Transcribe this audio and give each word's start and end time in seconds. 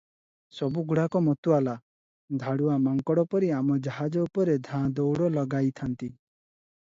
ସବୁଗୁଡ଼ାକ 0.59 1.19
ମତୁଆଲା, 1.25 1.75
ଧାଡ଼ୁଆ 2.43 2.77
ମାଙ୍କଡ 2.85 3.25
ପରି 3.35 3.51
ଆମ 3.59 3.77
ଜାହାଜ 3.89 4.25
ଉପରେ 4.31 4.57
ଧାଁ 4.71 4.83
ଦଉଡ଼ 5.03 5.29
ଲଗାଇଥାନ୍ତି। 5.37 6.11